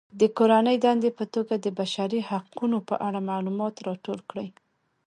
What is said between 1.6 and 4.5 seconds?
بشري حقونو په اړه معلومات راټول کړئ.